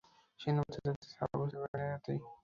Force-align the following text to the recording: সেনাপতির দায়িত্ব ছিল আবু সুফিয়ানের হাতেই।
সেনাপতির 0.39 0.81
দায়িত্ব 0.85 1.03
ছিল 1.03 1.19
আবু 1.25 1.45
সুফিয়ানের 1.51 1.91
হাতেই। 1.93 2.19